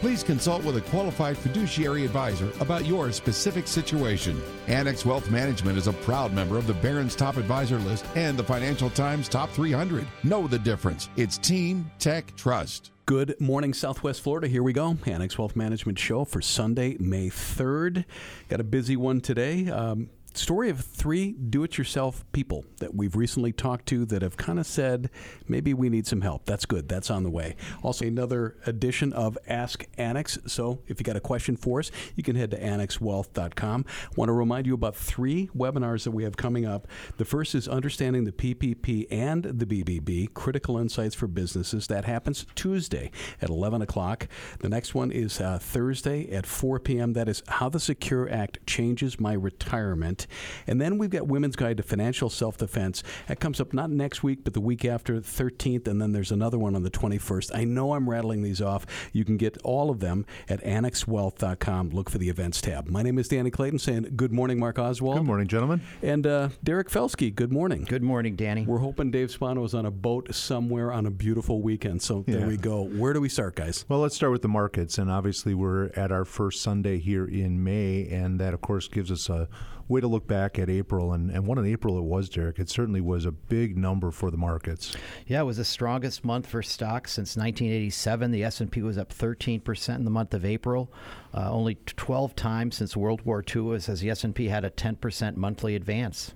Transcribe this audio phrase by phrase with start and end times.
[0.00, 4.40] Please consult with a qualified fiduciary advisor about your specific situation.
[4.66, 8.44] Annex Wealth Management is a proud member of the Barron's Top Advisor List and the
[8.44, 10.06] Financial Times Top 300.
[10.22, 11.08] Know the difference.
[11.16, 12.92] It's Team Tech Trust.
[13.06, 14.48] Good morning, Southwest Florida.
[14.48, 14.98] Here we go.
[15.06, 18.04] Annex Wealth Management Show for Sunday, May 3rd.
[18.48, 19.70] Got a busy one today.
[19.70, 24.36] Um, story of three do it yourself people that we've recently talked to that have
[24.36, 25.10] kind of said
[25.48, 26.46] maybe we need some help.
[26.46, 26.88] That's good.
[26.88, 27.56] That's on the way.
[27.82, 30.38] Also, another edition of Ask Annex.
[30.46, 33.84] So if you got a question for us, you can head to annexwealth.com.
[34.16, 36.86] Want to remind you about three webinars that we have coming up.
[37.16, 41.86] The first is Understanding the PPP and the BBB Critical Insights for Businesses.
[41.86, 44.28] That happens Tuesday at 11 o'clock.
[44.60, 47.12] The next one is uh, Thursday at 4 p.m.
[47.12, 50.25] That is How the Secure Act Changes My Retirement.
[50.66, 53.02] And then we've got Women's Guide to Financial Self Defense.
[53.28, 56.58] That comes up not next week, but the week after, 13th, and then there's another
[56.58, 57.50] one on the 21st.
[57.54, 58.86] I know I'm rattling these off.
[59.12, 61.90] You can get all of them at annexwealth.com.
[61.90, 62.88] Look for the events tab.
[62.88, 65.18] My name is Danny Clayton saying good morning, Mark Oswald.
[65.18, 65.80] Good morning, gentlemen.
[66.02, 67.84] And uh, Derek Felsky, good morning.
[67.84, 68.64] Good morning, Danny.
[68.64, 72.02] We're hoping Dave Spano is on a boat somewhere on a beautiful weekend.
[72.02, 72.38] So yeah.
[72.38, 72.82] there we go.
[72.82, 73.84] Where do we start, guys?
[73.88, 74.98] Well, let's start with the markets.
[74.98, 78.08] And obviously, we're at our first Sunday here in May.
[78.08, 79.48] And that, of course, gives us a
[79.88, 82.58] way to look back at April, and, and what an April it was, Derek.
[82.58, 84.96] It certainly was a big number for the markets.
[85.26, 88.30] Yeah, it was the strongest month for stocks since 1987.
[88.30, 90.92] The S&P was up 13% in the month of April.
[91.32, 95.76] Uh, only 12 times since World War II has the S&P had a 10% monthly
[95.76, 96.34] advance.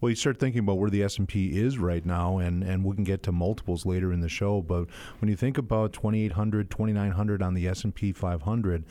[0.00, 3.04] Well, you start thinking about where the S&P is right now, and, and we can
[3.04, 4.60] get to multiples later in the show.
[4.60, 4.88] But
[5.20, 8.84] when you think about 2,800, 2,900 on the S&P 500,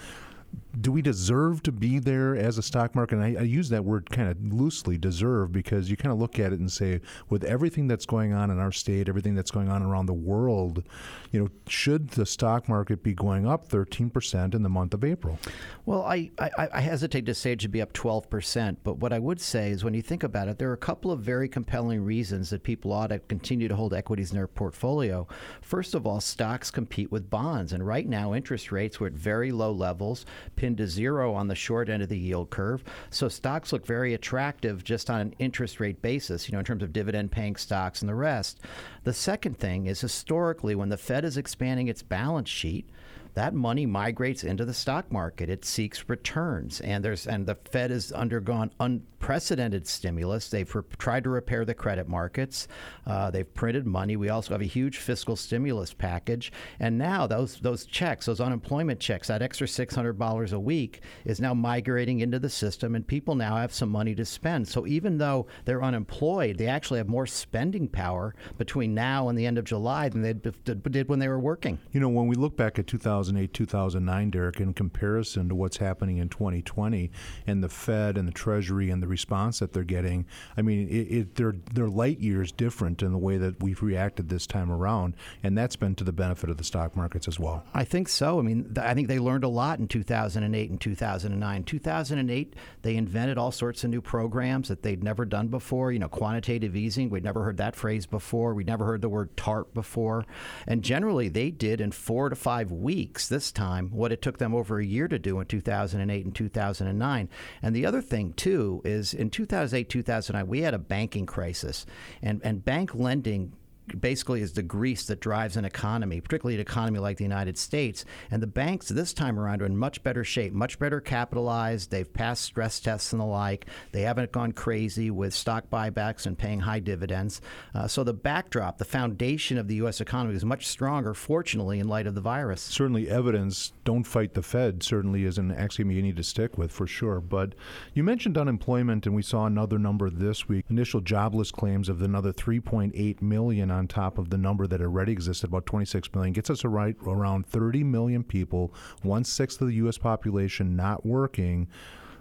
[0.80, 3.16] do we deserve to be there as a stock market?
[3.16, 6.40] And I, I use that word kind of loosely, deserve, because you kind of look
[6.40, 9.70] at it and say, with everything that's going on in our state, everything that's going
[9.70, 10.84] on around the world,
[11.32, 15.40] you know, should the stock market be going up 13% in the month of April?
[15.86, 19.20] Well, I, I, I hesitate to say it should be up 12%, but what I
[19.20, 22.04] would say is when you think about it, there are a couple of very compelling
[22.04, 25.28] reasons that people ought to continue to hold equities in their portfolio.
[25.62, 29.52] First of all, stocks compete with bonds, and right now interest rates were at very
[29.52, 30.26] low levels
[30.56, 32.84] pinned to zero on the short end of the yield curve.
[33.10, 36.84] So stocks look very attractive just on an interest rate basis, you know, in terms
[36.84, 38.60] of dividend paying stocks and the rest.
[39.04, 42.90] The second thing is historically, when the Fed is expanding its balance sheet,
[43.36, 45.50] that money migrates into the stock market.
[45.50, 50.50] It seeks returns, and there's and the Fed has undergone unprecedented stimulus.
[50.50, 52.70] They've re- tried to repair the credit markets.
[53.06, 54.16] Uh, they've printed money.
[54.16, 59.02] We also have a huge fiscal stimulus package, and now those those checks, those unemployment
[59.02, 63.06] checks, that extra six hundred dollars a week is now migrating into the system, and
[63.06, 64.66] people now have some money to spend.
[64.66, 69.46] So even though they're unemployed, they actually have more spending power between now and the
[69.46, 71.80] end of July than they did when they were working.
[71.92, 75.78] You know, when we look back at 2000 2008, 2009, Derek, in comparison to what's
[75.78, 77.12] happening in 2020
[77.48, 80.26] and the Fed and the Treasury and the response that they're getting,
[80.58, 84.30] I mean, it, it, they're, they're light years different in the way that we've reacted
[84.30, 85.16] this time around.
[85.44, 87.64] And that's been to the benefit of the stock markets as well.
[87.74, 88.40] I think so.
[88.40, 91.64] I mean, th- I think they learned a lot in 2008 and 2009.
[91.64, 95.92] 2008, they invented all sorts of new programs that they'd never done before.
[95.92, 98.54] You know, quantitative easing, we'd never heard that phrase before.
[98.54, 100.26] We'd never heard the word TARP before.
[100.68, 104.40] And generally, they did in four to five weeks weeks this time what it took
[104.40, 107.30] them over a year to do in 2008 and 2009.
[107.62, 111.86] And the other thing, too, is in 2008, 2009, we had a banking crisis,
[112.22, 113.54] and, and bank lending
[114.00, 118.06] basically is the grease that drives an economy, particularly an economy like the United States.
[118.32, 121.92] And the banks this time around are in much better shape, much better capitalized.
[121.92, 123.68] They've passed stress tests and the like.
[123.92, 127.42] They haven't gone crazy with stock buybacks and paying high dividends.
[127.74, 130.02] Uh, so the backdrop, the foundation of the U.S.
[130.02, 132.62] economy is much stronger, fortunately, in light of the virus.
[132.62, 136.72] Certainly, evidence, don't fight the Fed, certainly is an axiom you need to stick with
[136.72, 137.20] for sure.
[137.20, 137.54] But
[137.94, 140.66] you mentioned unemployment, and we saw another number this week.
[140.70, 145.48] Initial jobless claims of another 3.8 million on top of the number that already existed,
[145.48, 148.74] about 26 million, gets us right around 30 million people,
[149.04, 149.98] one sixth of the U.S.
[149.98, 151.68] population not working.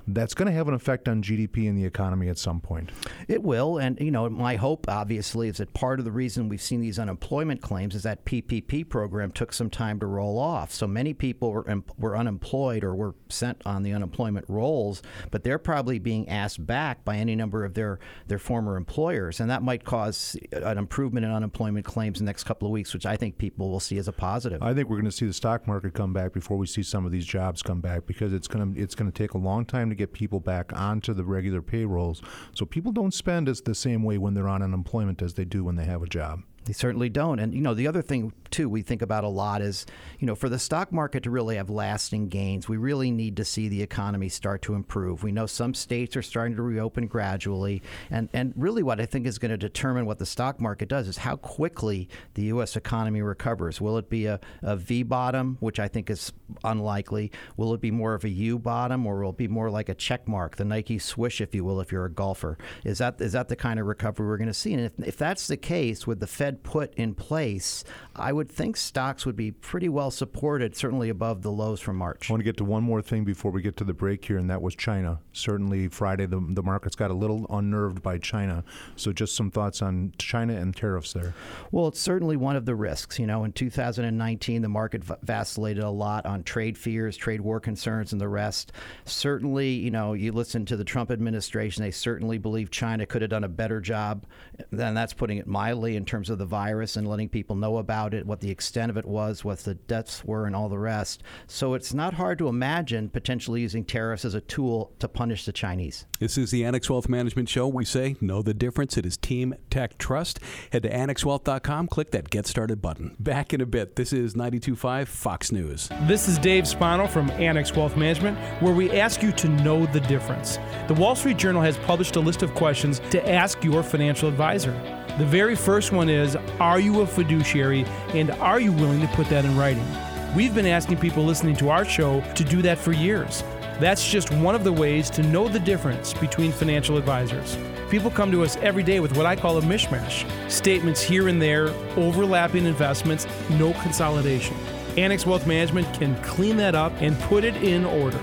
[0.06, 2.90] That's going to have an effect on GDP and the economy at some point.
[3.28, 6.60] It will, and you know, my hope obviously is that part of the reason we've
[6.62, 10.72] seen these unemployment claims is that PPP program took some time to roll off.
[10.72, 15.58] So many people were were unemployed or were sent on the unemployment rolls, but they're
[15.58, 19.84] probably being asked back by any number of their their former employers, and that might
[19.84, 23.38] cause an improvement in unemployment claims in the next couple of weeks, which I think
[23.38, 24.62] people will see as a positive.
[24.62, 27.06] I think we're going to see the stock market come back before we see some
[27.06, 29.64] of these jobs come back because it's going to it's going to take a long
[29.64, 32.22] time to get people back onto the regular payrolls.
[32.52, 35.64] So people don't spend as the same way when they're on unemployment as they do
[35.64, 36.42] when they have a job.
[36.64, 37.38] They certainly don't.
[37.38, 39.84] And, you know, the other thing, too, we think about a lot is,
[40.18, 43.44] you know, for the stock market to really have lasting gains, we really need to
[43.44, 45.22] see the economy start to improve.
[45.22, 47.82] We know some states are starting to reopen gradually.
[48.10, 51.06] And, and really, what I think is going to determine what the stock market does
[51.06, 52.76] is how quickly the U.S.
[52.76, 53.80] economy recovers.
[53.80, 56.32] Will it be a, a V bottom, which I think is
[56.62, 57.30] unlikely?
[57.56, 59.94] Will it be more of a U bottom, or will it be more like a
[59.94, 62.56] check mark, the Nike swish, if you will, if you're a golfer?
[62.84, 64.72] Is that is that the kind of recovery we're going to see?
[64.72, 67.84] And if, if that's the case, with the Fed Fed put in place,
[68.16, 72.30] I would think stocks would be pretty well supported, certainly above the lows from March.
[72.30, 74.38] I want to get to one more thing before we get to the break here,
[74.38, 75.20] and that was China.
[75.32, 78.64] Certainly, Friday, the, the markets got a little unnerved by China.
[78.96, 81.34] So, just some thoughts on China and tariffs there.
[81.72, 83.18] Well, it's certainly one of the risks.
[83.18, 88.12] You know, in 2019, the market vacillated a lot on trade fears, trade war concerns,
[88.12, 88.72] and the rest.
[89.04, 93.30] Certainly, you know, you listen to the Trump administration, they certainly believe China could have
[93.30, 94.24] done a better job,
[94.70, 97.78] and that's putting it mildly in terms of the the virus and letting people know
[97.78, 100.78] about it, what the extent of it was, what the deaths were, and all the
[100.78, 101.22] rest.
[101.46, 105.52] So it's not hard to imagine potentially using tariffs as a tool to punish the
[105.52, 106.04] Chinese.
[106.20, 107.66] This is the Annex Wealth Management Show.
[107.66, 108.98] We say know the difference.
[108.98, 110.38] It is Team Tech Trust.
[110.70, 113.16] Head to annexwealth.com, click that Get Started button.
[113.18, 113.96] Back in a bit.
[113.96, 115.88] This is 92.5 Fox News.
[116.02, 120.00] This is Dave Spano from Annex Wealth Management, where we ask you to know the
[120.00, 120.58] difference.
[120.88, 125.03] The Wall Street Journal has published a list of questions to ask your financial advisor.
[125.16, 127.84] The very first one is Are you a fiduciary
[128.14, 129.86] and are you willing to put that in writing?
[130.34, 133.44] We've been asking people listening to our show to do that for years.
[133.78, 137.56] That's just one of the ways to know the difference between financial advisors.
[137.90, 141.40] People come to us every day with what I call a mishmash statements here and
[141.40, 144.56] there, overlapping investments, no consolidation.
[144.96, 148.18] Annex Wealth Management can clean that up and put it in order.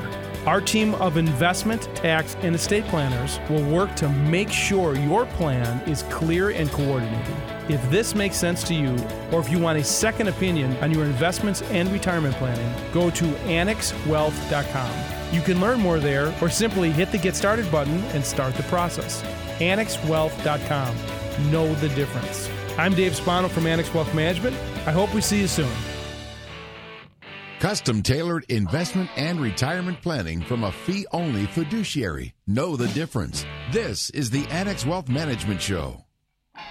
[0.48, 5.88] Our team of investment, tax, and estate planners will work to make sure your plan
[5.88, 7.36] is clear and coordinated.
[7.70, 8.96] If this makes sense to you,
[9.32, 13.26] or if you want a second opinion on your investments and retirement planning, go to
[13.26, 14.92] annexwealth.com.
[15.32, 18.64] You can learn more there or simply hit the Get Started button and start the
[18.64, 19.22] process.
[19.60, 21.52] annexwealth.com.
[21.52, 22.50] Know the difference.
[22.80, 24.56] I'm Dave Spano from Annex Wealth Management.
[24.88, 25.72] I hope we see you soon.
[27.62, 32.34] Custom tailored investment and retirement planning from a fee only fiduciary.
[32.48, 33.46] Know the difference.
[33.72, 36.04] This is the Annex Wealth Management Show.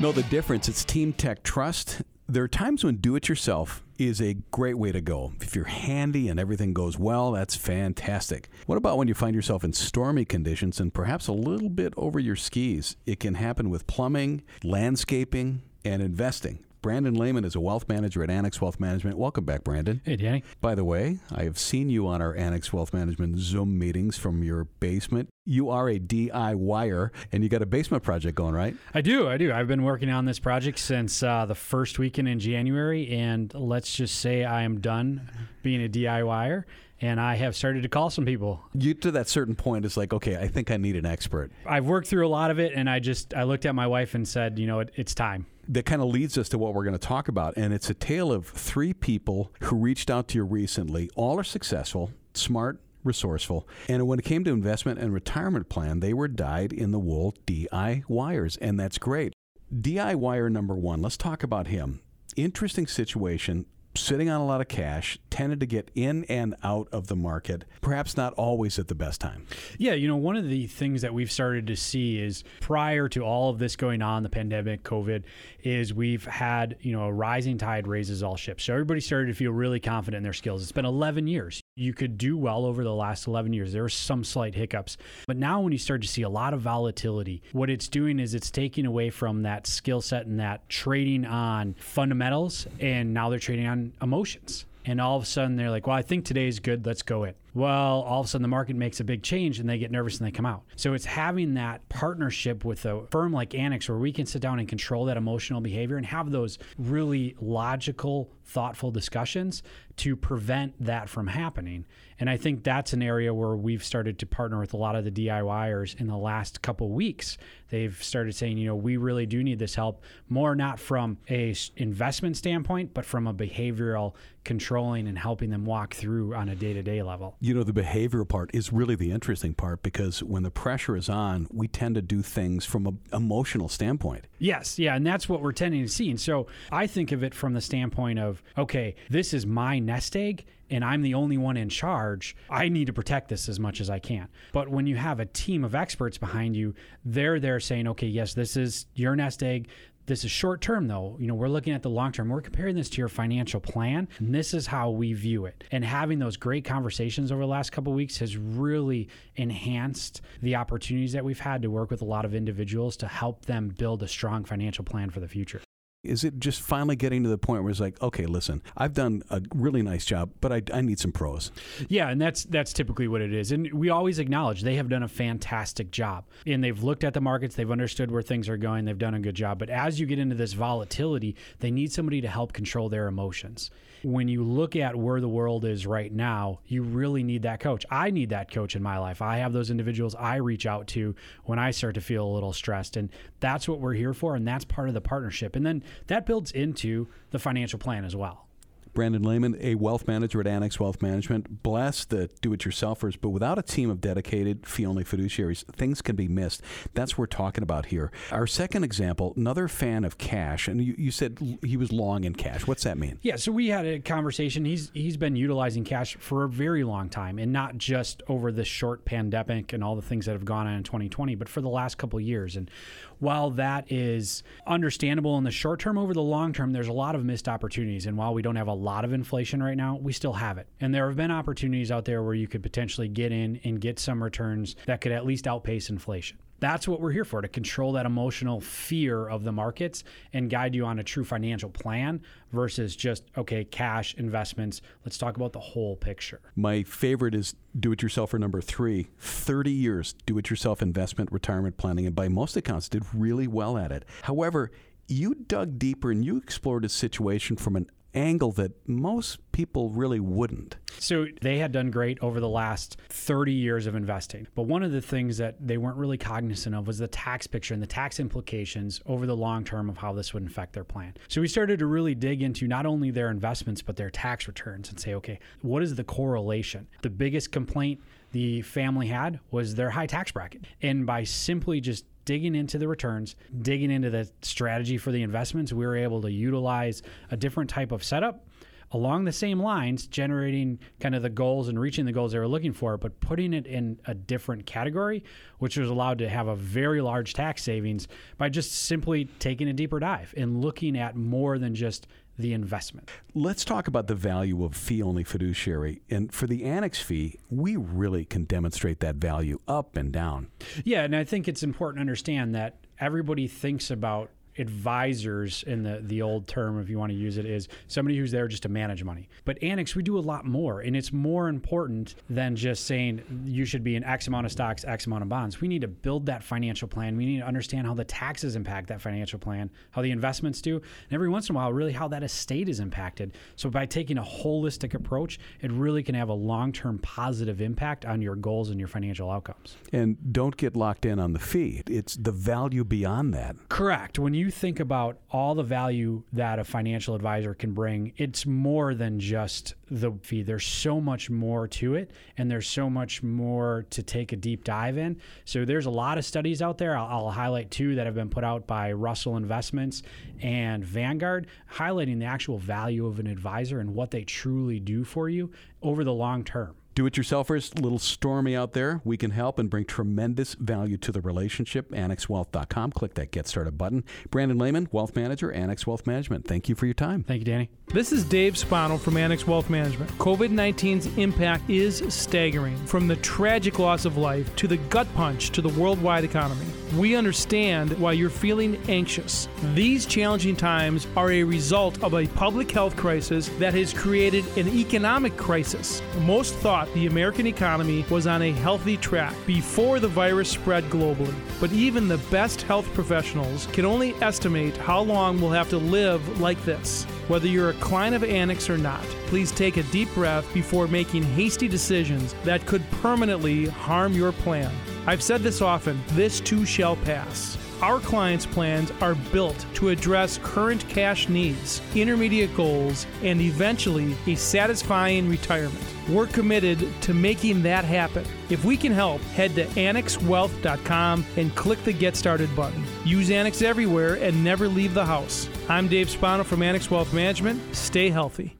[0.00, 0.68] Know the difference.
[0.68, 2.02] It's Team Tech Trust.
[2.28, 5.32] There are times when do it yourself is a great way to go.
[5.40, 8.48] If you're handy and everything goes well, that's fantastic.
[8.66, 12.18] What about when you find yourself in stormy conditions and perhaps a little bit over
[12.18, 12.96] your skis?
[13.06, 16.64] It can happen with plumbing, landscaping, and investing.
[16.82, 19.18] Brandon Lehman is a wealth manager at Annex Wealth Management.
[19.18, 20.00] Welcome back, Brandon.
[20.04, 20.42] Hey, Danny.
[20.62, 24.42] By the way, I have seen you on our Annex Wealth Management Zoom meetings from
[24.42, 25.28] your basement.
[25.44, 28.74] You are a DIYer, and you got a basement project going, right?
[28.94, 29.28] I do.
[29.28, 29.52] I do.
[29.52, 33.92] I've been working on this project since uh, the first weekend in January, and let's
[33.92, 35.28] just say I am done
[35.62, 36.64] being a DIYer
[37.00, 38.62] and I have started to call some people.
[38.74, 41.50] You to that certain point, it's like, okay, I think I need an expert.
[41.66, 44.14] I've worked through a lot of it, and I just I looked at my wife
[44.14, 46.82] and said, you know, it, it's time that kind of leads us to what we're
[46.82, 47.54] going to talk about.
[47.56, 51.08] And it's a tale of three people who reached out to you recently.
[51.14, 53.68] All are successful, smart, resourceful.
[53.88, 57.34] And when it came to investment and retirement plan, they were dyed in the wool
[57.46, 58.58] DIYers.
[58.60, 59.32] And that's great.
[59.72, 62.00] DIYer number one, let's talk about him.
[62.36, 67.08] Interesting situation sitting on a lot of cash, tended to get in and out of
[67.08, 69.46] the market, perhaps not always at the best time.
[69.78, 73.22] Yeah, you know, one of the things that we've started to see is prior to
[73.22, 75.24] all of this going on, the pandemic, COVID,
[75.62, 78.64] is we've had, you know, a rising tide raises all ships.
[78.64, 80.62] So everybody started to feel really confident in their skills.
[80.62, 81.59] It's been 11 years.
[81.76, 83.72] You could do well over the last 11 years.
[83.72, 84.96] There were some slight hiccups.
[85.26, 88.34] But now when you start to see a lot of volatility, what it's doing is
[88.34, 93.38] it's taking away from that skill set and that trading on fundamentals and now they're
[93.38, 94.66] trading on emotions.
[94.84, 96.84] And all of a sudden they're like, well, I think today is good.
[96.84, 97.36] Let's go it.
[97.54, 100.18] Well, all of a sudden the market makes a big change and they get nervous
[100.18, 100.62] and they come out.
[100.76, 104.58] So it's having that partnership with a firm like Annex where we can sit down
[104.58, 109.62] and control that emotional behavior and have those really logical, thoughtful discussions
[109.96, 111.84] to prevent that from happening.
[112.18, 115.04] And I think that's an area where we've started to partner with a lot of
[115.04, 117.38] the DIYers in the last couple weeks.
[117.70, 121.54] They've started saying, you know, we really do need this help more not from a
[121.76, 124.14] investment standpoint, but from a behavioral
[124.44, 127.36] controlling and helping them walk through on a day-to-day level.
[127.42, 131.08] You know, the behavioral part is really the interesting part because when the pressure is
[131.08, 134.26] on, we tend to do things from an emotional standpoint.
[134.38, 136.10] Yes, yeah, and that's what we're tending to see.
[136.10, 140.16] And so I think of it from the standpoint of, okay, this is my nest
[140.16, 143.80] egg and I'm the only one in charge, I need to protect this as much
[143.80, 144.28] as I can.
[144.52, 148.34] But when you have a team of experts behind you, they're there saying, okay, yes,
[148.34, 149.68] this is your nest egg.
[150.10, 151.14] This is short term, though.
[151.20, 152.30] You know, we're looking at the long term.
[152.30, 155.62] We're comparing this to your financial plan, and this is how we view it.
[155.70, 161.12] And having those great conversations over the last couple weeks has really enhanced the opportunities
[161.12, 164.08] that we've had to work with a lot of individuals to help them build a
[164.08, 165.60] strong financial plan for the future.
[166.02, 169.22] Is it just finally getting to the point where it's like, okay, listen, I've done
[169.28, 171.52] a really nice job, but I, I need some pros.
[171.88, 173.52] Yeah, and that's that's typically what it is.
[173.52, 176.24] And we always acknowledge they have done a fantastic job.
[176.46, 179.20] And they've looked at the markets, they've understood where things are going, they've done a
[179.20, 179.58] good job.
[179.58, 183.70] But as you get into this volatility, they need somebody to help control their emotions
[184.02, 187.84] when you look at where the world is right now, you really need that coach.
[187.90, 189.22] I need that coach in my life.
[189.22, 191.14] I have those individuals I reach out to
[191.44, 192.96] when I start to feel a little stressed.
[192.96, 194.36] And that's what we're here for.
[194.36, 195.56] And that's part of the partnership.
[195.56, 198.46] And then that builds into the financial plan as well.
[198.94, 201.62] Brandon Lehman, a wealth manager at Annex Wealth Management.
[201.62, 206.02] Bless the do it yourselfers, but without a team of dedicated fee only fiduciaries, things
[206.02, 206.62] can be missed.
[206.94, 208.10] That's what we're talking about here.
[208.30, 212.34] Our second example, another fan of cash, and you, you said he was long in
[212.34, 212.66] cash.
[212.66, 213.18] What's that mean?
[213.22, 214.64] Yeah, so we had a conversation.
[214.64, 218.68] He's he's been utilizing cash for a very long time, and not just over this
[218.68, 221.68] short pandemic and all the things that have gone on in 2020, but for the
[221.68, 222.56] last couple years.
[222.56, 222.70] And
[223.18, 227.14] while that is understandable in the short term, over the long term, there's a lot
[227.14, 228.06] of missed opportunities.
[228.06, 230.66] And while we don't have a lot of inflation right now, we still have it.
[230.80, 233.98] And there have been opportunities out there where you could potentially get in and get
[233.98, 236.38] some returns that could at least outpace inflation.
[236.60, 240.74] That's what we're here for to control that emotional fear of the markets and guide
[240.74, 242.20] you on a true financial plan
[242.52, 244.82] versus just, okay, cash investments.
[245.04, 246.40] Let's talk about the whole picture.
[246.54, 251.32] My favorite is do it yourself for number three 30 years do it yourself investment
[251.32, 254.04] retirement planning, and by most accounts, did really well at it.
[254.22, 254.70] However,
[255.08, 260.20] you dug deeper and you explored a situation from an angle that most people really
[260.20, 260.76] wouldn't.
[260.98, 264.46] So they had done great over the last 30 years of investing.
[264.54, 267.74] But one of the things that they weren't really cognizant of was the tax picture
[267.74, 271.14] and the tax implications over the long term of how this would affect their plan.
[271.28, 274.90] So we started to really dig into not only their investments, but their tax returns
[274.90, 276.86] and say, okay, what is the correlation?
[277.02, 278.00] The biggest complaint
[278.32, 280.62] the family had was their high tax bracket.
[280.82, 285.72] And by simply just digging into the returns, digging into the strategy for the investments,
[285.72, 288.46] we were able to utilize a different type of setup
[288.92, 292.46] along the same lines, generating kind of the goals and reaching the goals they were
[292.46, 295.24] looking for, but putting it in a different category,
[295.58, 298.06] which was allowed to have a very large tax savings
[298.38, 302.06] by just simply taking a deeper dive and looking at more than just
[302.38, 303.10] the investment.
[303.34, 306.02] Let's talk about the value of fee only fiduciary.
[306.10, 310.48] And for the annex fee, we really can demonstrate that value up and down.
[310.84, 316.00] Yeah, and I think it's important to understand that everybody thinks about advisors in the
[316.02, 318.68] the old term if you want to use it is somebody who's there just to
[318.68, 319.28] manage money.
[319.44, 323.64] But annex we do a lot more and it's more important than just saying you
[323.64, 325.60] should be in x amount of stocks x amount of bonds.
[325.60, 327.16] We need to build that financial plan.
[327.16, 330.76] We need to understand how the taxes impact that financial plan how the investments do
[330.76, 333.32] and every once in a while really how that estate is impacted.
[333.56, 338.20] So by taking a holistic approach it really can have a long-term positive impact on
[338.20, 339.76] your goals and your financial outcomes.
[339.92, 341.82] And don't get locked in on the fee.
[341.86, 343.56] It's the value beyond that.
[343.68, 344.18] Correct.
[344.18, 348.94] When you think about all the value that a financial advisor can bring, it's more
[348.94, 350.42] than just the fee.
[350.42, 354.64] There's so much more to it, and there's so much more to take a deep
[354.64, 355.20] dive in.
[355.44, 356.96] So there's a lot of studies out there.
[356.96, 360.02] I'll, I'll highlight two that have been put out by Russell Investments
[360.40, 365.28] and Vanguard, highlighting the actual value of an advisor and what they truly do for
[365.28, 365.50] you
[365.82, 369.00] over the long term do it yourselfers, a little stormy out there.
[369.04, 371.90] We can help and bring tremendous value to the relationship.
[371.92, 372.92] AnnexWealth.com.
[372.92, 374.04] Click that Get Started button.
[374.30, 376.46] Brandon Lehman, Wealth Manager, Annex Wealth Management.
[376.46, 377.22] Thank you for your time.
[377.24, 377.70] Thank you, Danny.
[377.92, 380.10] This is Dave Spano from Annex Wealth Management.
[380.18, 385.50] COVID 19's impact is staggering, from the tragic loss of life to the gut punch
[385.50, 386.66] to the worldwide economy.
[386.96, 389.48] We understand why you're feeling anxious.
[389.74, 394.68] These challenging times are a result of a public health crisis that has created an
[394.68, 396.00] economic crisis.
[396.20, 401.34] Most thought the American economy was on a healthy track before the virus spread globally.
[401.60, 406.40] But even the best health professionals can only estimate how long we'll have to live
[406.40, 407.04] like this.
[407.28, 411.22] Whether you're a client of Annex or not, please take a deep breath before making
[411.22, 414.72] hasty decisions that could permanently harm your plan.
[415.06, 417.56] I've said this often this too shall pass.
[417.82, 424.34] Our clients' plans are built to address current cash needs, intermediate goals, and eventually a
[424.34, 425.82] satisfying retirement.
[426.06, 428.26] We're committed to making that happen.
[428.50, 432.84] If we can help, head to annexwealth.com and click the Get Started button.
[433.06, 435.48] Use Annex everywhere and never leave the house.
[435.70, 437.74] I'm Dave Spano from Annex Wealth Management.
[437.74, 438.58] Stay healthy.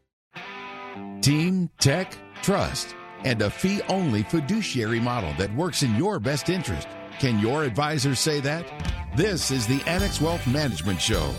[1.21, 6.89] Team, tech, trust, and a fee only fiduciary model that works in your best interest.
[7.21, 8.65] Can your advisor say that?
[9.15, 11.35] This is the Annex Wealth Management Show.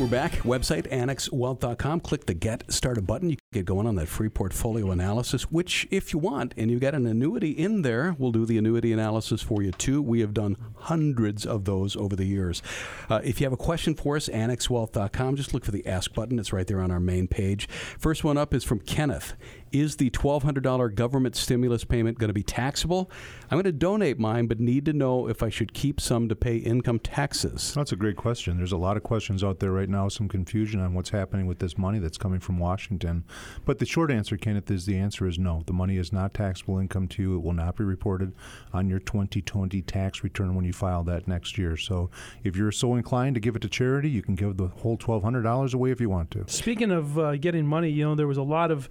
[0.00, 0.32] We're back.
[0.42, 2.00] Website annexwealth.com.
[2.00, 3.30] Click the Get Started button.
[3.30, 6.80] You can get going on that free portfolio analysis, which, if you want, and you've
[6.80, 10.02] got an annuity in there, we'll do the annuity analysis for you too.
[10.02, 12.62] We have done hundreds of those over the years.
[13.08, 16.38] Uh, if you have a question for us, annexwealth.com, just look for the Ask button.
[16.38, 17.68] It's right there on our main page.
[17.68, 19.34] First one up is from Kenneth.
[19.72, 23.10] Is the $1,200 government stimulus payment going to be taxable?
[23.50, 26.36] I'm going to donate mine, but need to know if I should keep some to
[26.36, 27.72] pay income taxes.
[27.74, 28.56] That's a great question.
[28.56, 31.58] There's a lot of questions out there right now, some confusion on what's happening with
[31.58, 33.24] this money that's coming from Washington.
[33.64, 35.62] But the short answer, Kenneth, is the answer is no.
[35.66, 37.36] The money is not taxable income to you.
[37.36, 38.32] It will not be reported
[38.72, 41.76] on your 2020 tax return when you file that next year.
[41.76, 42.10] So
[42.44, 45.74] if you're so inclined to give it to charity, you can give the whole $1,200
[45.74, 46.44] away if you want to.
[46.48, 48.88] Speaking of uh, getting money, you know, there was a lot of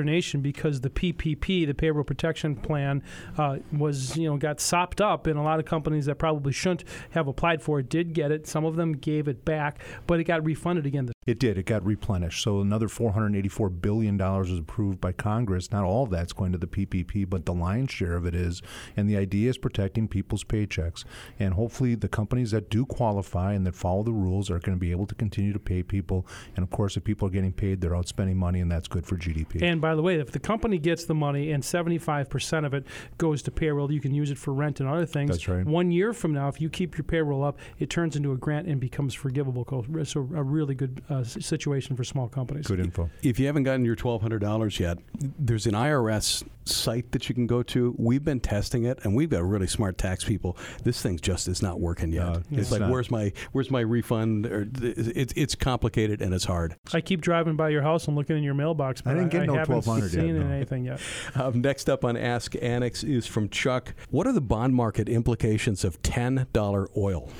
[0.00, 3.02] consternation because the PPP, the Payroll Protection Plan,
[3.36, 6.84] uh, was, you know, got sopped up, and a lot of companies that probably shouldn't
[7.10, 8.46] have applied for it did get it.
[8.46, 11.10] Some of them gave it back, but it got refunded again.
[11.30, 11.56] It did.
[11.58, 12.42] It got replenished.
[12.42, 15.70] So another $484 billion was approved by Congress.
[15.70, 18.62] Not all of that's going to the PPP, but the lion's share of it is.
[18.96, 21.04] And the idea is protecting people's paychecks.
[21.38, 24.80] And hopefully, the companies that do qualify and that follow the rules are going to
[24.80, 26.26] be able to continue to pay people.
[26.56, 29.06] And of course, if people are getting paid, they're out spending money, and that's good
[29.06, 29.62] for GDP.
[29.62, 32.84] And by the way, if the company gets the money and 75% of it
[33.18, 35.30] goes to payroll, you can use it for rent and other things.
[35.30, 35.64] That's right.
[35.64, 38.66] One year from now, if you keep your payroll up, it turns into a grant
[38.66, 39.64] and becomes forgivable.
[40.02, 42.66] So a really good uh, situation for small companies.
[42.66, 43.10] Good info.
[43.22, 44.98] If you haven't gotten your $1,200 yet,
[45.38, 47.94] there's an IRS site that you can go to.
[47.98, 50.56] We've been testing it, and we've got really smart tax people.
[50.84, 52.26] This thing just is not working yet.
[52.26, 52.90] No, it's, it's like not.
[52.90, 54.46] where's my where's my refund?
[54.46, 56.76] Or it's it's complicated and it's hard.
[56.92, 59.46] I keep driving by your house and looking in your mailbox, but I didn't get
[59.46, 60.54] no haven't 1200 yet, seen no.
[60.54, 61.00] anything yet.
[61.34, 63.94] Um, next up on Ask Annex is from Chuck.
[64.10, 67.30] What are the bond market implications of ten dollar oil?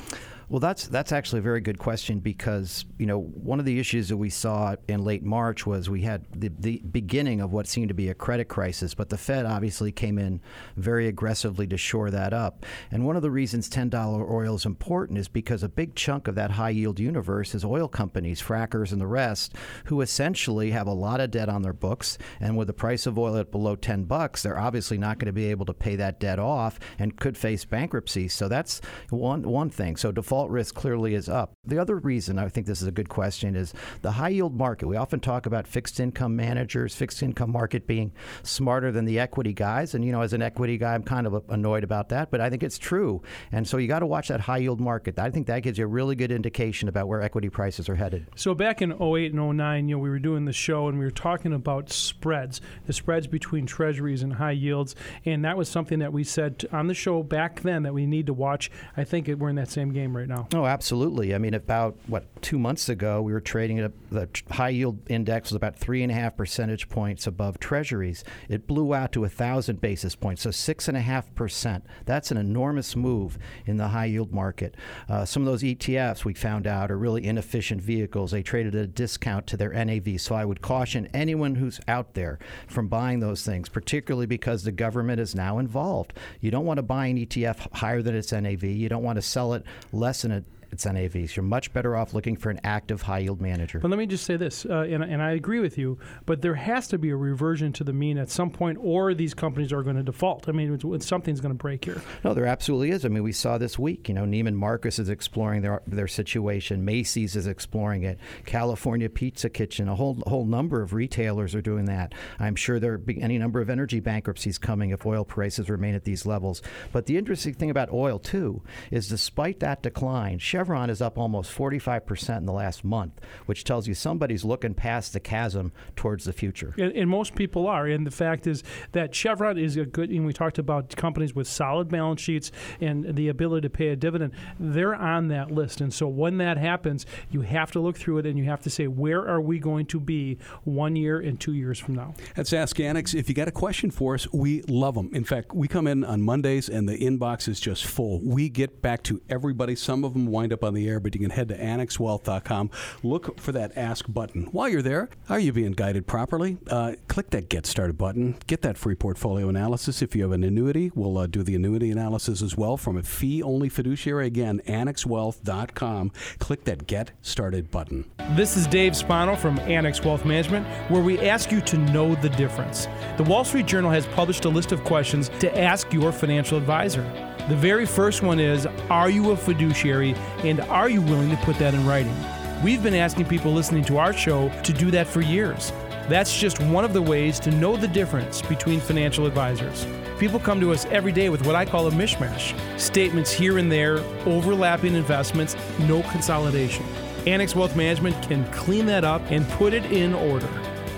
[0.51, 4.09] Well, that's that's actually a very good question because you know one of the issues
[4.09, 7.87] that we saw in late March was we had the, the beginning of what seemed
[7.87, 10.41] to be a credit crisis, but the Fed obviously came in
[10.77, 12.67] very aggressively to shore that up.
[12.91, 16.27] And one of the reasons ten dollar oil is important is because a big chunk
[16.27, 20.89] of that high yield universe is oil companies, frackers, and the rest, who essentially have
[20.89, 22.19] a lot of debt on their books.
[22.41, 25.33] And with the price of oil at below ten bucks, they're obviously not going to
[25.33, 28.27] be able to pay that debt off and could face bankruptcy.
[28.27, 29.95] So that's one one thing.
[29.95, 31.53] So default risk clearly is up.
[31.67, 34.87] The other reason I think this is a good question is the high yield market.
[34.87, 39.53] We often talk about fixed income managers, fixed income market being smarter than the equity
[39.53, 39.95] guys.
[39.95, 42.49] And, you know, as an equity guy, I'm kind of annoyed about that, but I
[42.49, 43.23] think it's true.
[43.53, 45.19] And so you got to watch that high yield market.
[45.19, 48.27] I think that gives you a really good indication about where equity prices are headed.
[48.37, 51.05] So back in 08 and 09, you know, we were doing the show and we
[51.05, 55.99] were talking about spreads, the spreads between treasuries and high yields, and that was something
[55.99, 58.71] that we said on the show back then that we need to watch.
[58.97, 60.30] I think we're in that same game right now.
[60.55, 61.35] Oh, absolutely.
[61.35, 65.51] I mean, about what two months ago, we were trading at the high yield index
[65.51, 68.25] was about three and a half percentage points above Treasuries.
[68.49, 71.85] It blew out to a thousand basis points, so six and a half percent.
[72.07, 74.75] That's an enormous move in the high yield market.
[75.09, 78.31] Uh, some of those ETFs we found out are really inefficient vehicles.
[78.31, 80.21] They traded at a discount to their NAV.
[80.21, 82.39] So I would caution anyone who's out there
[82.69, 86.13] from buying those things, particularly because the government is now involved.
[86.41, 88.65] You don't want to buy an ETF higher than its NAV.
[88.65, 91.37] You don't want to sell it less than it its NAVs.
[91.37, 93.79] You're much better off looking for an active high yield manager.
[93.81, 96.55] But let me just say this, uh, and, and I agree with you, but there
[96.55, 99.83] has to be a reversion to the mean at some point, or these companies are
[99.83, 100.49] going to default.
[100.49, 102.01] I mean, it's, it's, something's going to break here.
[102.25, 103.05] No, there absolutely is.
[103.05, 104.09] I mean, we saw this week.
[104.09, 106.85] You know, Neiman Marcus is exploring their their situation.
[106.85, 108.19] Macy's is exploring it.
[108.47, 112.15] California Pizza Kitchen, a whole whole number of retailers are doing that.
[112.39, 115.95] I'm sure there will be any number of energy bankruptcies coming if oil prices remain
[115.95, 116.63] at these levels.
[116.93, 121.17] But the interesting thing about oil too is, despite that decline, Chevron Chevron is up
[121.17, 126.25] almost 45% in the last month, which tells you somebody's looking past the chasm towards
[126.25, 126.75] the future.
[126.77, 127.87] And, and most people are.
[127.87, 131.49] And the fact is that Chevron is a good, and we talked about companies with
[131.49, 134.35] solid balance sheets and the ability to pay a dividend.
[134.59, 135.81] They're on that list.
[135.81, 138.71] And so when that happens, you have to look through it and you have to
[138.71, 142.13] say, where are we going to be one year and two years from now?
[142.35, 143.15] That's Ask Annex.
[143.15, 145.09] If you got a question for us, we love them.
[145.15, 148.21] In fact, we come in on Mondays and the inbox is just full.
[148.23, 149.75] We get back to everybody.
[149.75, 152.71] Some of them wind up on the air, but you can head to annexwealth.com.
[153.03, 154.45] Look for that Ask button.
[154.53, 156.59] While you're there, are you being guided properly?
[156.69, 158.37] Uh, click that Get Started button.
[158.47, 160.03] Get that free portfolio analysis.
[160.03, 163.03] If you have an annuity, we'll uh, do the annuity analysis as well from a
[163.03, 164.27] fee only fiduciary.
[164.27, 166.13] Again, annexwealth.com.
[166.39, 168.11] Click that Get Started button.
[168.31, 172.29] This is Dave Spano from Annex Wealth Management, where we ask you to know the
[172.31, 172.89] difference.
[173.17, 177.03] The Wall Street Journal has published a list of questions to ask your financial advisor.
[177.49, 181.57] The very first one is Are you a fiduciary and are you willing to put
[181.59, 182.15] that in writing?
[182.63, 185.73] We've been asking people listening to our show to do that for years.
[186.09, 189.87] That's just one of the ways to know the difference between financial advisors.
[190.19, 193.71] People come to us every day with what I call a mishmash statements here and
[193.71, 196.85] there, overlapping investments, no consolidation.
[197.27, 200.49] Annex Wealth Management can clean that up and put it in order.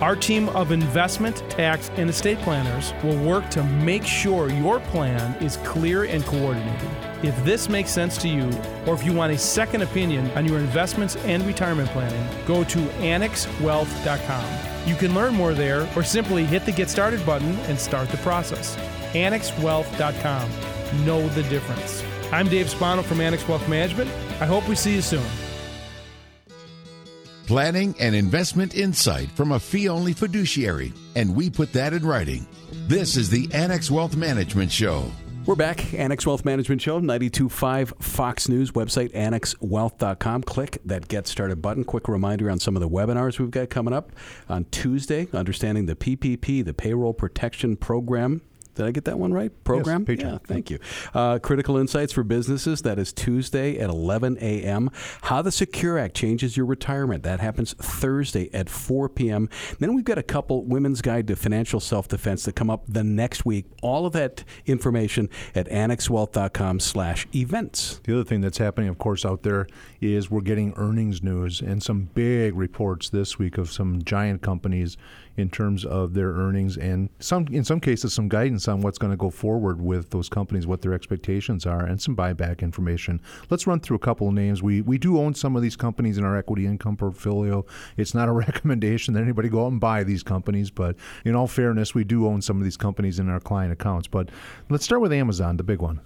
[0.00, 5.40] Our team of investment, tax, and estate planners will work to make sure your plan
[5.42, 6.90] is clear and coordinated.
[7.22, 8.50] If this makes sense to you,
[8.84, 12.78] or if you want a second opinion on your investments and retirement planning, go to
[12.78, 14.44] annexwealth.com.
[14.88, 18.16] You can learn more there or simply hit the Get Started button and start the
[18.18, 18.76] process.
[19.12, 20.50] annexwealth.com.
[21.06, 22.02] Know the difference.
[22.32, 24.10] I'm Dave Spano from Annex Wealth Management.
[24.40, 25.24] I hope we see you soon.
[27.46, 32.46] Planning and investment insight from a fee only fiduciary, and we put that in writing.
[32.88, 35.12] This is the Annex Wealth Management Show.
[35.44, 35.92] We're back.
[35.92, 40.44] Annex Wealth Management Show, 92.5 Fox News website, annexwealth.com.
[40.44, 41.82] Click that Get Started button.
[41.82, 44.12] Quick reminder on some of the webinars we've got coming up
[44.48, 48.40] on Tuesday, understanding the PPP, the Payroll Protection Program.
[48.74, 49.52] Did I get that one right?
[49.64, 50.04] Program?
[50.08, 50.78] Yes, yeah, thank you.
[51.14, 52.82] Uh, Critical Insights for Businesses.
[52.82, 54.90] That is Tuesday at 11 a.m.
[55.22, 57.22] How the Secure Act changes your retirement.
[57.22, 59.48] That happens Thursday at 4 p.m.
[59.78, 63.04] Then we've got a couple Women's Guide to Financial Self Defense that come up the
[63.04, 63.66] next week.
[63.82, 68.00] All of that information at annexwealth.com slash events.
[68.04, 69.66] The other thing that's happening, of course, out there
[70.00, 74.96] is we're getting earnings news and some big reports this week of some giant companies
[75.36, 79.10] in terms of their earnings and some in some cases some guidance on what's going
[79.10, 83.20] to go forward with those companies, what their expectations are, and some buyback information.
[83.50, 84.62] Let's run through a couple of names.
[84.62, 87.64] We we do own some of these companies in our equity income portfolio.
[87.96, 91.46] It's not a recommendation that anybody go out and buy these companies, but in all
[91.46, 94.08] fairness, we do own some of these companies in our client accounts.
[94.08, 94.28] But
[94.68, 96.00] let's start with Amazon, the big one.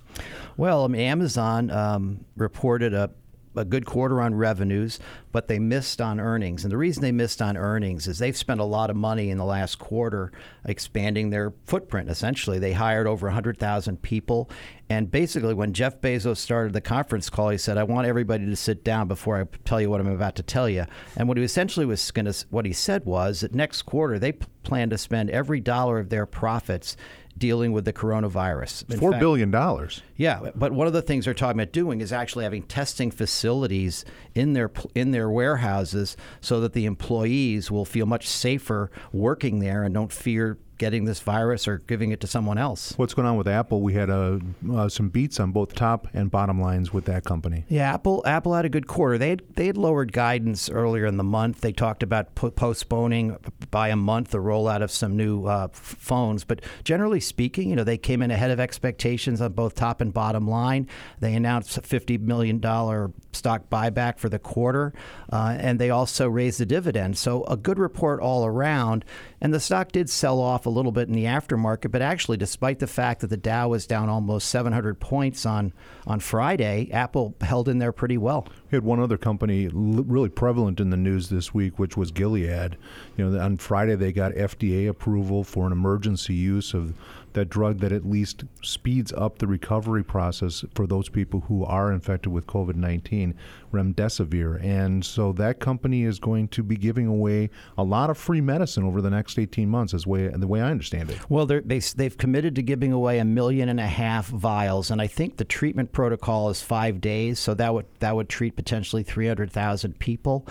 [0.57, 3.11] Well, I mean, Amazon um, reported a
[3.57, 4.99] a good quarter on revenues,
[5.33, 6.64] but they missed on earnings.
[6.64, 9.38] And the reason they missed on earnings is they've spent a lot of money in
[9.38, 10.33] the last quarter
[10.64, 12.09] expanding their footprint.
[12.09, 14.51] Essentially, they hired over 100,000 people.
[14.88, 18.57] And basically, when Jeff Bezos started the conference call, he said, "I want everybody to
[18.57, 21.42] sit down before I tell you what I'm about to tell you." And what he
[21.42, 25.31] essentially was going to, what he said was that next quarter they plan to spend
[25.31, 26.97] every dollar of their profits
[27.38, 28.90] dealing with the coronavirus.
[28.90, 30.03] In Four fact- billion dollars.
[30.16, 34.05] yeah, but one of the things they're talking about doing is actually having testing facilities
[34.35, 39.83] in their in their warehouses so that the employees will feel much safer working there
[39.85, 42.93] and don't fear getting this virus or giving it to someone else.
[42.97, 43.81] What's going on with Apple?
[43.83, 44.39] We had uh,
[44.73, 47.65] uh, some beats on both top and bottom lines with that company.
[47.69, 49.19] Yeah, Apple Apple had a good quarter.
[49.19, 51.61] They had, they had lowered guidance earlier in the month.
[51.61, 53.37] They talked about po- postponing
[53.71, 57.85] by a month the rollout of some new uh, phones, but generally speaking, you know,
[57.85, 60.89] they came in ahead of expectations on both top and bottom line.
[61.21, 64.93] They announced a fifty million dollar stock buyback for the quarter,
[65.33, 67.17] uh, and they also raised the dividend.
[67.19, 69.05] So a good report all around.
[69.47, 72.81] And the stock did sell off a little bit in the aftermarket, but actually, despite
[72.81, 75.73] the fact that the Dow was down almost 700 points on
[76.05, 78.49] on Friday, Apple held in there pretty well.
[78.73, 82.77] We had one other company really prevalent in the news this week, which was Gilead.
[83.17, 86.93] You know, on Friday they got FDA approval for an emergency use of
[87.37, 91.92] that drug that at least speeds up the recovery process for those people who are
[91.92, 93.35] infected with COVID-19,
[93.72, 94.62] remdesivir.
[94.64, 98.85] And so that company is going to be giving away a lot of free medicine
[98.85, 101.18] over the next 18 months, as way the way I understand it.
[101.31, 105.07] Well, they they've committed to giving away a million and a half vials, and I
[105.07, 109.99] think the treatment protocol is five days, so that would that would treat potentially 300,000
[109.99, 110.46] people.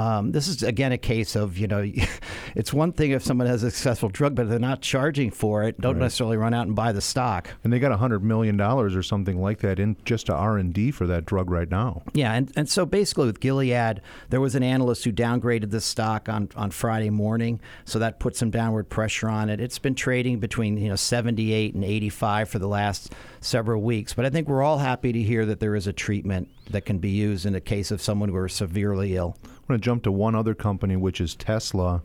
[0.00, 1.84] Um, this is again a case of you know,
[2.54, 5.78] it's one thing if someone has a successful drug, but they're not charging for it.
[5.78, 6.04] Don't right.
[6.04, 7.50] necessarily run out and buy the stock.
[7.64, 10.56] And they got a hundred million dollars or something like that in just to R
[10.56, 12.02] and D for that drug right now.
[12.14, 16.30] Yeah, and, and so basically with Gilead, there was an analyst who downgraded the stock
[16.30, 19.60] on, on Friday morning, so that put some downward pressure on it.
[19.60, 24.24] It's been trading between you know 78 and 85 for the last several weeks, but
[24.24, 27.10] I think we're all happy to hear that there is a treatment that can be
[27.10, 29.36] used in the case of someone who are severely ill.
[29.44, 32.02] I'm going to jump to one other company, which is Tesla.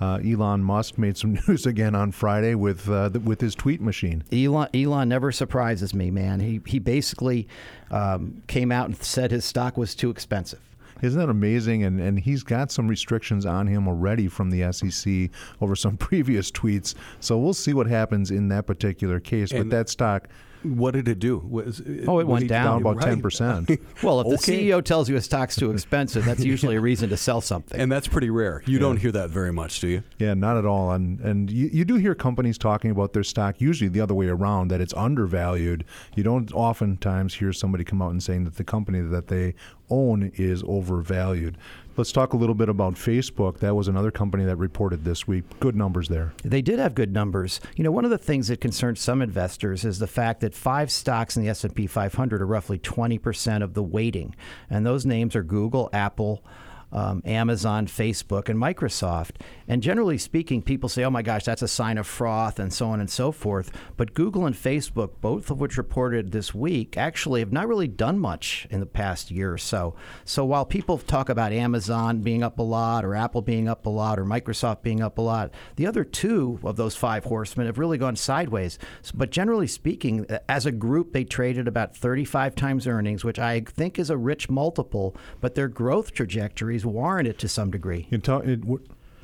[0.00, 3.80] Uh, Elon Musk made some news again on Friday with uh, the, with his tweet
[3.80, 4.22] machine.
[4.32, 6.40] Elon Elon never surprises me, man.
[6.40, 7.48] He he basically
[7.90, 10.60] um, came out and said his stock was too expensive.
[11.02, 11.84] Isn't that amazing?
[11.84, 16.50] And and he's got some restrictions on him already from the SEC over some previous
[16.50, 16.94] tweets.
[17.20, 19.50] So we'll see what happens in that particular case.
[19.50, 20.28] And but that stock
[20.62, 21.38] what did it do?
[21.38, 23.68] Was, oh, it went down, down about ten percent.
[24.02, 24.36] well, if okay.
[24.36, 27.80] the CEO tells you his stock's too expensive, that's usually a reason to sell something.
[27.80, 28.62] And that's pretty rare.
[28.66, 28.80] You yeah.
[28.80, 30.02] don't hear that very much, do you?
[30.18, 30.92] Yeah, not at all.
[30.92, 34.28] And and you, you do hear companies talking about their stock usually the other way
[34.28, 35.84] around that it's undervalued.
[36.14, 39.54] You don't oftentimes hear somebody come out and saying that the company that they
[39.90, 41.56] own is overvalued.
[41.98, 43.58] Let's talk a little bit about Facebook.
[43.58, 45.42] That was another company that reported this week.
[45.58, 46.32] Good numbers there.
[46.44, 47.60] They did have good numbers.
[47.74, 50.92] You know, one of the things that concerns some investors is the fact that five
[50.92, 54.36] stocks in the S&P 500 are roughly 20% of the weighting.
[54.70, 56.44] And those names are Google, Apple,
[56.92, 59.36] um, Amazon, Facebook, and Microsoft.
[59.66, 62.88] And generally speaking, people say, oh my gosh, that's a sign of froth and so
[62.88, 63.70] on and so forth.
[63.96, 68.18] But Google and Facebook, both of which reported this week, actually have not really done
[68.18, 69.94] much in the past year or so.
[70.24, 73.90] So while people talk about Amazon being up a lot, or Apple being up a
[73.90, 77.78] lot, or Microsoft being up a lot, the other two of those five horsemen have
[77.78, 78.78] really gone sideways.
[79.14, 83.98] But generally speaking, as a group, they traded about 35 times earnings, which I think
[83.98, 88.06] is a rich multiple, but their growth trajectory warrant it to some degree.
[88.10, 88.60] it,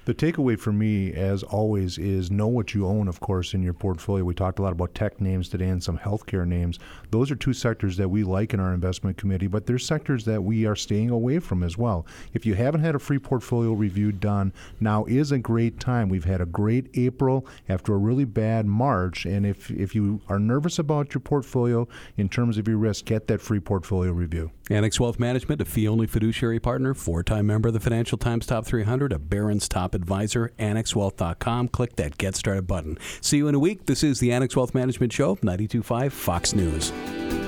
[0.04, 3.72] the takeaway for me, as always, is know what you own, of course, in your
[3.72, 4.24] portfolio.
[4.24, 6.78] We talked a lot about tech names today and some healthcare names.
[7.10, 10.42] Those are two sectors that we like in our investment committee, but there's sectors that
[10.42, 12.06] we are staying away from as well.
[12.32, 16.08] If you haven't had a free portfolio review done, now is a great time.
[16.08, 20.38] We've had a great April after a really bad March, and if, if you are
[20.38, 24.50] nervous about your portfolio in terms of your risk, get that free portfolio review.
[24.70, 28.46] Annex Wealth Management, a fee only fiduciary partner, four time member of the Financial Times
[28.46, 31.68] Top 300, a Barron's Advisor, AnnexWealth.com.
[31.68, 32.98] Click that Get Started button.
[33.20, 33.86] See you in a week.
[33.86, 36.92] This is the Annex Wealth Management Show, 925 Fox News.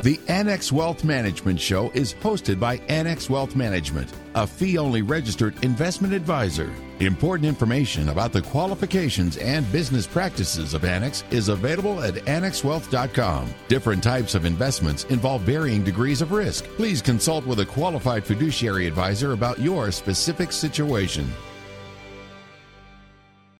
[0.02, 5.64] The Annex Wealth Management Show is hosted by Annex Wealth Management, a fee only registered
[5.64, 6.70] investment advisor.
[7.00, 13.52] Important information about the qualifications and business practices of Annex is available at annexwealth.com.
[13.66, 16.66] Different types of investments involve varying degrees of risk.
[16.76, 21.28] Please consult with a qualified fiduciary advisor about your specific situation.